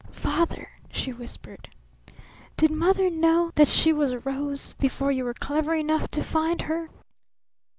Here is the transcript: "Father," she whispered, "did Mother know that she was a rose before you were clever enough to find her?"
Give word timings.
"Father," 0.09 0.67
she 0.91 1.13
whispered, 1.13 1.69
"did 2.57 2.71
Mother 2.71 3.07
know 3.11 3.51
that 3.53 3.67
she 3.67 3.93
was 3.93 4.09
a 4.09 4.17
rose 4.17 4.73
before 4.79 5.11
you 5.11 5.23
were 5.23 5.35
clever 5.35 5.75
enough 5.75 6.09
to 6.09 6.23
find 6.23 6.63
her?" 6.63 6.89